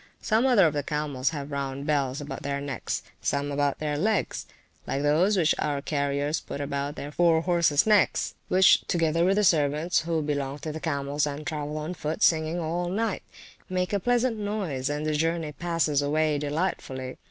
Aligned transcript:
Some 0.19 0.47
other 0.47 0.65
of 0.65 0.73
the 0.73 0.81
camels 0.81 1.29
have 1.29 1.51
round 1.51 1.85
bells 1.85 2.19
about 2.21 2.41
their 2.41 2.59
necks, 2.59 3.03
some 3.21 3.51
about 3.51 3.77
their 3.77 3.99
legs, 3.99 4.47
like 4.87 5.03
those 5.03 5.37
which 5.37 5.53
our 5.59 5.79
carriers 5.79 6.39
put 6.39 6.59
about 6.59 6.95
their 6.95 7.11
fore 7.11 7.41
horses 7.41 7.85
necks; 7.85 8.33
which 8.47 8.81
together 8.87 9.23
with 9.23 9.35
the 9.35 9.43
servants 9.43 9.99
(who 9.99 10.23
belong 10.23 10.57
to 10.57 10.71
the 10.71 10.79
camels, 10.79 11.27
and 11.27 11.45
travel 11.45 11.77
on 11.77 11.93
foot) 11.93 12.23
singing 12.23 12.59
all 12.59 12.89
night, 12.89 13.21
make 13.69 13.93
a 13.93 13.99
pleasant 13.99 14.37
noise, 14.39 14.89
and 14.89 15.05
the 15.05 15.13
journey 15.13 15.51
passes 15.51 16.01
away 16.01 16.39
delightfully. 16.39 17.17